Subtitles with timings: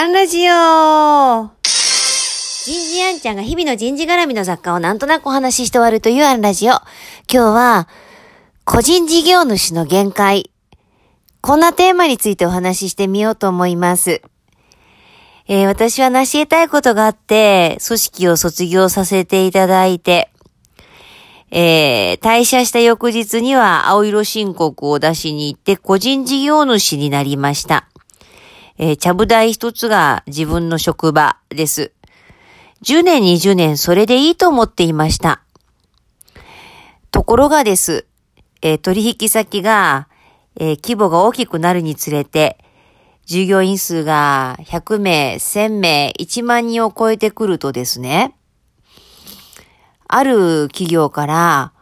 [0.00, 6.70] アンラジオ人事アンちゃんが日々の人事絡みの雑貨をなんとなくお話しして終わるというアンラジオ。
[6.70, 6.82] 今
[7.28, 7.88] 日は、
[8.64, 10.52] 個人事業主の限界。
[11.40, 14.22] こんなテーマについてお話ししてみようと思います。
[15.48, 20.30] えー、私は成し得たいことがあって、組織を卒業させていただいて、
[21.50, 27.88] えー、退社した翌日には青色申告を出しに行って個人事業主になりました。
[28.78, 31.92] えー、ちゃぶ台一つが自分の職場です。
[32.84, 35.42] 10年、20年それでいいと思っていました。
[37.10, 38.06] ところがです、
[38.62, 40.08] えー、取引先が、
[40.56, 42.56] えー、規模が大きくなるにつれて、
[43.26, 48.36] 従業員数が100名、1000名、1万人を超えてくるとですね、
[50.06, 51.72] ある企業から、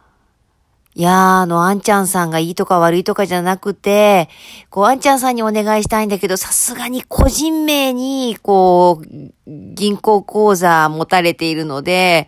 [0.97, 4.29] いやー、あの、あんちゃんさんがいいとか悪いとかじゃなくて、
[4.71, 9.07] こう、あんちゃんさんにお願いしたいんだけど、さすがに個人名に、こう、
[9.45, 12.27] 銀行口座持たれているので、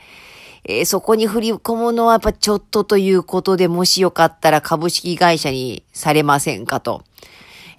[0.66, 7.02] えー、そこに振り込むのはやっぱちょっとということで、もしよかったら株式会社にされませんかと。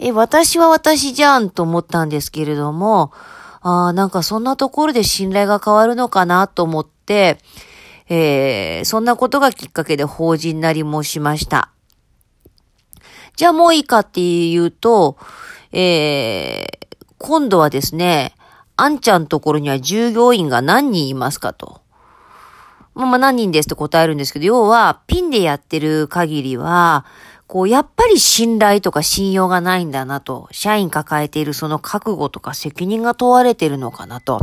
[0.00, 3.12] え、私は私じゃんと思ったんですけれども、
[3.60, 7.38] ああ、なんかそんなところで信頼が変わるのかなと思って、
[8.10, 11.70] えー、そんなことがきっかけで法人なりもしました。
[13.36, 15.16] じゃあもういいかっていうと、
[15.72, 18.34] えー、今度はですね、
[18.76, 21.80] あんちゃんところには従業員が何人いますかと。
[22.94, 27.06] まあまあ何人ですって答えるんですけど、要はピンでやってる限りは、
[27.46, 34.40] こう、やっぱり信頼とか信用がないんだなと、社員抱えているその覚悟とか責任が問われているのかなと。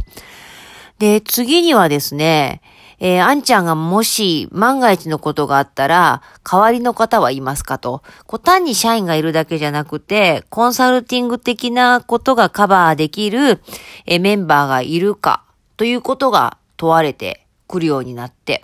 [1.00, 2.62] で、次にはですね、
[3.00, 8.02] えー、あんちゃんがもし万が一のことがあったら、代わりの方はいますかと。
[8.26, 13.62] こう単に社員がいるだけじゃなくて、コンサルティング的なことがカバーできる、
[14.06, 15.44] えー、メンバーがいるか、
[15.78, 18.64] ということが問われてくるようになって。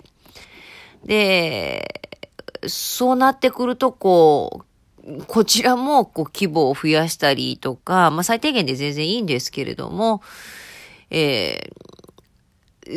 [1.04, 2.00] で、
[2.66, 10.22] そうなってくると、こう、こちらも、こう、規模を増やしたりとか、まあ、最低限で全然いいんですけれども、
[11.10, 11.93] えー、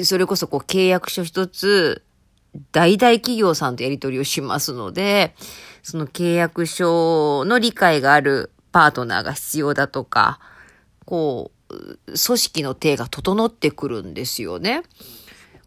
[0.04, 2.04] それこそ、こう、契約書一つ、
[2.72, 5.36] 大々企業さんとやり取りをしますので、
[5.84, 10.40] その契約書の理解があるパートナーが必要だとか、
[11.06, 14.84] こう、組織の手が整ってくるんですよね。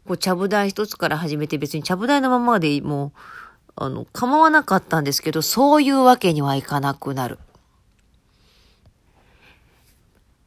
[0.07, 3.13] こう、ちゃぶ台一つから始めて別にちゃぶ台のままでもう、
[3.77, 7.39] あの、構わなかったんですけど、そういうわけにはいかなくなる。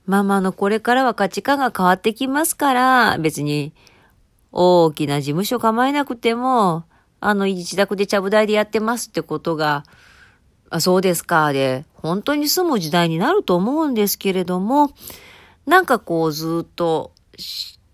[0.06, 3.74] ママのこれからは価値観が変わってきますから、別に
[4.52, 6.86] 大きな事務所構えなくても、
[7.20, 9.84] あの、自宅でちゃぶ台でやってますってことが、
[10.70, 14.92] あ、そうですか、で、本当に住む時代になると思うんですけれども、
[15.66, 17.14] なんかこうずっと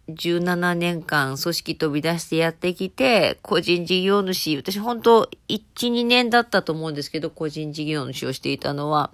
[0.09, 9.12] 17年間組織飛び出してやってきて、個人事業主、私本当1、2年だったと思うんですけど、個人事業主をしていたのは、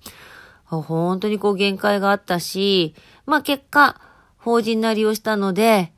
[0.65, 2.95] 本当にこう限界があったし、
[3.25, 3.99] まあ結果、
[4.37, 5.91] 法人なりをしたので、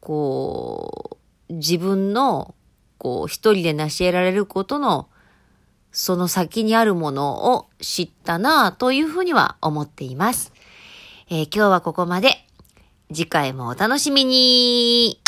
[0.00, 1.18] こ
[1.50, 2.54] う、自分の、
[2.98, 5.08] こう、一人で成し得られることの、
[5.90, 10.52] その先にあるものを知ったなというふうには思っています。
[11.30, 12.44] えー、今日はここまで。
[13.10, 15.18] 次回もお楽しみに